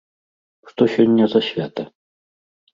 Што 0.69 0.87
сёння 0.95 1.29
за 1.35 1.39
свята? 1.51 1.89